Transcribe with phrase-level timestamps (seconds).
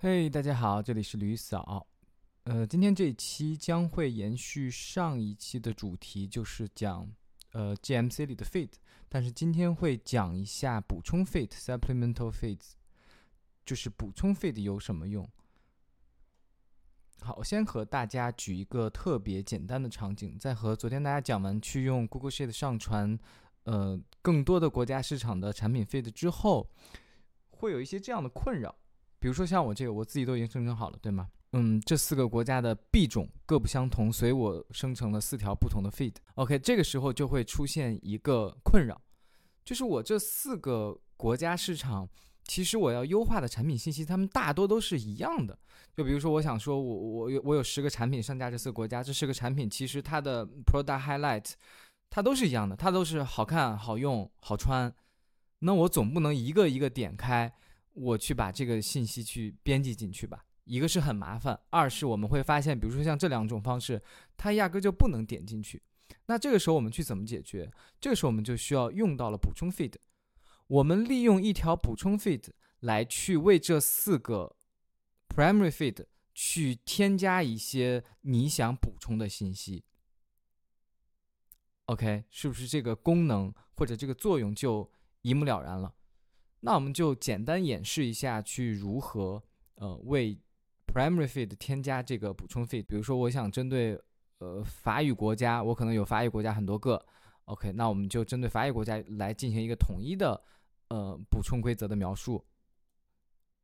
[0.00, 1.84] 嘿，大家好，这里是吕嫂。
[2.44, 7.10] 呃，今天这一期将会延续上一期的主题，就是讲
[7.50, 8.70] 呃 GMC 里的 feed，
[9.08, 12.74] 但是今天会讲一下补充 feed（supplemental feeds），
[13.66, 15.28] 就是补充 feed 有什么用。
[17.22, 23.18] 好，我先和大家举一个特别简单的场景，在和昨天大家讲完去用 Google Sheet 上传
[23.64, 26.70] 呃更多的国家市场的产品 feed 之后，
[27.50, 28.76] 会有一些这样的困扰。
[29.18, 31.28] 比如说像我这个，我自己都已经生成好了，对吗？
[31.52, 36.14] 嗯，这四个国家的币种各不相同，所以我生成了四条不同的 feed。
[36.34, 39.00] OK，这个时候就会出现一个困扰，
[39.64, 42.06] 就是我这四个国家市场，
[42.44, 45.58] 其实我要优化的产品信息，它们大多都是一样的。
[45.96, 51.52] 就比如说，我想说我我有我有十个产品上架这四个国家，这十个产品其实它的 product highlight
[52.10, 54.94] 它都是一样的，它都是好看、好用、好穿。
[55.60, 57.50] 那我总不能一个一个点开。
[57.98, 64.00] 我去把这个信息去编辑进去吧，一个是很麻烦，二是我们会发现，比如说像这两种方式，
[64.36, 65.82] 它压根就不能点进去。
[66.26, 67.70] 那这个时候我们去怎么解决？
[68.00, 69.94] 这个时候我们就需要用到了补充 feed。
[70.68, 72.44] 我们利用一条补充 feed
[72.80, 74.54] 来去为这四个
[75.28, 79.84] primary feed 去添加一些你想补充的信息。
[81.86, 84.90] OK，是不是这个功能或者这个作用就
[85.22, 85.94] 一目了然了？
[86.60, 89.42] 那我们就简单演示一下，去如何
[89.76, 90.38] 呃为
[90.86, 92.84] primary feed 添加这个补充 feed。
[92.86, 94.00] 比如说，我想针对
[94.38, 97.04] 呃法语国家，我可能有法语国家很多个
[97.44, 100.42] ，OK，那我们就针对法语国家来进行一个统一的
[100.88, 102.44] 呃补充规则的描述。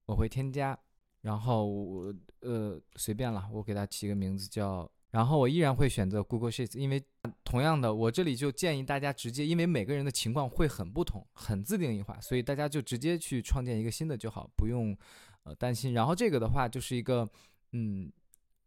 [0.06, 0.78] 我会添加，
[1.22, 4.91] 然后我呃随便了，我给它起个名字叫。
[5.14, 7.00] 然后我依然会选择 Google Sheets，因为
[7.44, 14.96] 同样的，我这里就建议大家直接，因为每个人的情况会很不同，很自定义化，所以大家就直接去创建一个新的就好，不用
[15.44, 15.94] 呃担心。
[15.94, 17.28] 然后这个的话就是一个
[17.70, 18.10] 嗯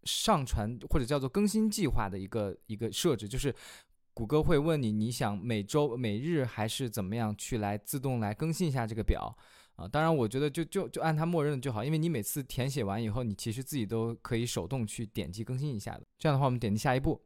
[0.03, 3.53] 上传或者叫做更新计划的一个一个设置，就是
[4.13, 9.37] 谷歌会问你，你想每周、每日还是怎么样去来自动来更新一下这个表。
[9.77, 16.05] 啊，当然，我觉得就就就按它默认的就好，因为你每次填写完以后，你其实自己都可以手动去点击更新一下的。
[16.17, 17.21] 这样的话，我们点击下一步，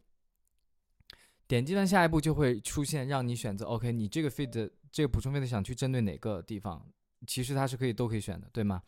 [1.47, 3.66] 点击完下一步就会出现让你选择。
[3.66, 6.85] OK，你这个 feed 这个补充 feed 想去针对哪个地方？
[7.25, 8.81] 其实它是可以都可以选的，对吗？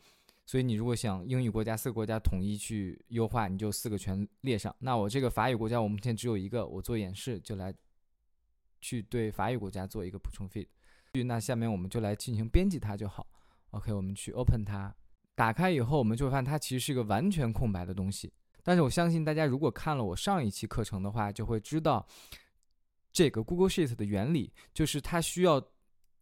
[0.44, 4.76] 所以你如果想英语国家四个国家统一去优化，你就四个全列上。
[4.80, 7.74] 那我这个法语国家，我目前只有一个，我做演示就来
[8.82, 10.66] 去对法语国家做一个补充 feed。
[11.24, 13.26] 那下面我们就来进行编辑它就好。
[13.74, 14.94] OK，我们去 Open 它，
[15.34, 18.32] 打开以后，我们就会发现它其实是一个完全空白的东西。
[18.62, 22.06] 但是我相信大家如果看了我上一期课程的话，就会知道
[23.12, 25.62] 这个 Google Sheet 的原理，就是它需要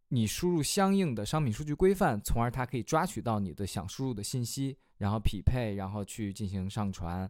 [0.09, 7.29] 你输入相应的商品数据规范，从而它可以抓取到你的想输入的信息，然后匹配，然后去进行上传，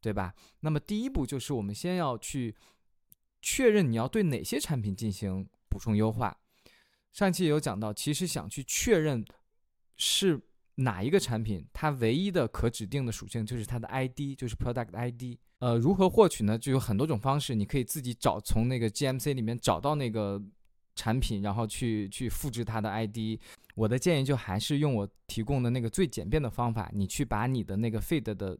[0.00, 0.34] 对吧？
[0.60, 2.54] 那么第一步就是我们先要去
[3.40, 6.36] 确认你要对哪些产品进行补充优化。
[7.12, 9.24] 上期也有讲到，其实想去确认。
[9.96, 10.40] 是
[10.76, 11.66] 哪一个产品？
[11.72, 15.38] 它唯一的可指定的属性就是它的 ID，就是 Product ID。
[15.58, 16.58] 呃，如何获取呢？
[16.58, 20.42] 就有很多种方式，你可以自己找，从那个 GMC 里面找到那个
[20.96, 23.38] 产品，然后去去复制它的 ID。
[23.74, 28.58] 我的建议就还是用我提供的那个最简便的方法，你去把你的那个 Feed 的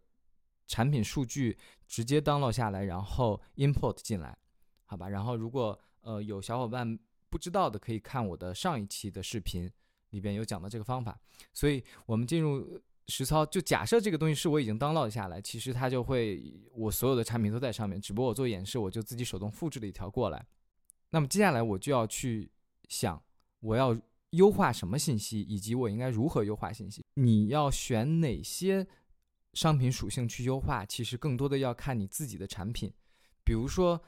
[0.69, 4.38] 产品数据直接 download 下来，然后 import 进来，
[4.84, 5.09] 好吧？
[5.09, 9.69] 然后如果呃有小伙伴不知道的，可以看我的上一期的视频。
[10.12, 11.20] 里边有讲到这个方法，
[11.52, 20.46] 所以我们进入实操，就假设这个东西是我已经 download 下来，其实它就会我所有的产品都在上面，只不过我做演示，我就自己手动复制了一条过来。
[21.10, 22.50] 那么接下来我就要去
[22.88, 23.20] 想，
[23.60, 23.94] 我要
[24.30, 27.04] 优化什么信息，以及我应该如何优化信息。
[27.14, 28.86] 你要选哪些
[29.52, 32.92] 商品属性去优化，其实更多的要看你自己的产品。
[33.44, 34.00] 比如说，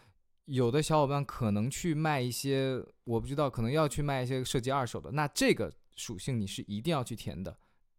[0.44, 5.72] 有的小伙伴可能去卖一些，我不知道，可能要去卖一些涉及二手的，那这个。
[5.96, 7.56] 属性你是一定要去填的，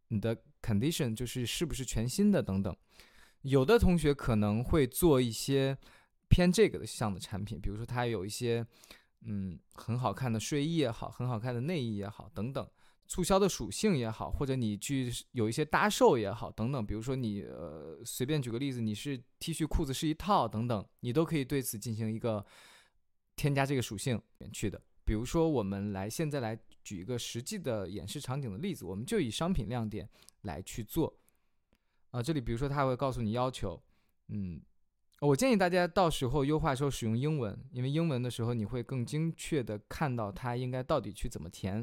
[0.10, 2.76] 你的 condition 就是是不是全新的等等。
[3.42, 5.78] 有的同学可能会做一些
[6.30, 8.66] 偏这个的项的产品，比如说它有一些
[9.22, 12.68] 嗯很好看的睡衣也好，很好看的内衣也好等等，
[13.08, 16.84] 促销的属性也好，或者你去有一些搭售也好等等。
[16.84, 22.44] 比如说你呃随便举个例子，你是 T 恤裤子是一套等等，你都可以对此进行一个
[23.36, 24.20] 添加这个属性
[24.52, 24.82] 去的。
[25.06, 26.60] 比如说我们来现在来。
[26.86, 30.08] 举一个实际的演示场景的例子，我们就以商品亮点
[30.44, 31.18] 来去做。
[32.12, 33.82] 啊，这里比如说他会告诉你要求，
[34.28, 34.62] 嗯，
[35.20, 41.82] 我建议大家到时候优化时候使用英文，因为英文的时候你会更精确的看到它应该到底去怎么填。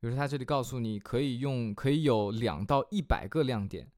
[0.00, 3.88] 比如说，它这里告诉你可以用，可以有两到一百个亮点，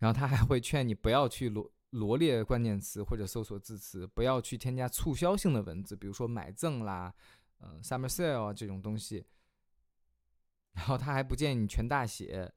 [0.00, 7.14] 然后它还会劝你不要去罗罗列关键词或者搜索字词，不要去添加促销性的文字，比如说买赠啦，
[7.60, 9.24] 嗯，summer sale 啊这种东西。
[10.72, 12.52] 然后他还不建议你全大写，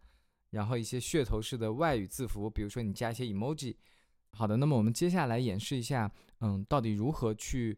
[0.52, 3.76] 然后一些噱头式的外语字符，比如说你加一些 emoji。
[4.34, 7.78] 好的，那么我们接下来演示一下，嗯，到底如何去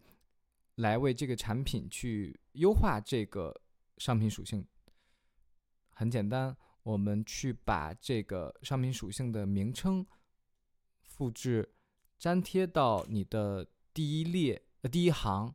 [0.75, 3.55] 来为这个产品去优化这个
[3.97, 4.65] 商品属性。
[5.91, 10.05] 很简单，我们去把这个商品属性的名称
[11.15, 11.73] 复制
[12.19, 15.53] 粘贴到你的第一列呃第一行，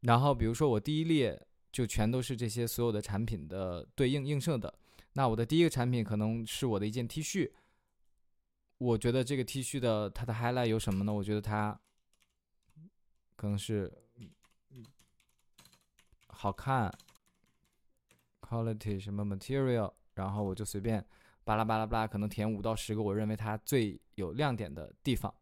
[0.00, 1.46] 然后比如说我第一列。
[1.74, 4.72] 就全都是这些所有的产品的对应映射的。
[5.14, 7.50] 那我的第一个产品可能是我的一件 T 恤。
[8.78, 11.12] 我觉得这个 T 恤的它的 highlight 有什么呢？
[11.12, 11.76] 我觉得它
[13.34, 13.92] 可能是
[16.28, 16.96] 好看
[18.40, 21.04] ，quality 什么 material，然后我就随便
[21.44, 25.32] 巴拉巴拉巴拉，可能填五到十个我认为它最有亮点的地方。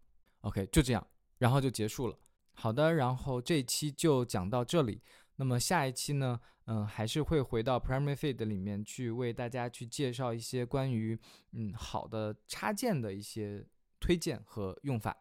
[0.40, 1.06] OK，就这样，
[1.38, 2.18] 然后就结束了。
[2.54, 5.00] 好的，然后这一期就讲到这里。
[5.36, 11.18] 那么下一期呢，嗯，还是会回到 Primary Feed 里面去为大家去介绍一些关于
[11.52, 13.66] 嗯好的插件的一些
[13.98, 15.16] 推荐和用法。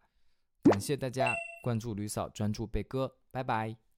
[0.63, 3.90] 感谢大家关注吕嫂，专注贝哥，拜拜。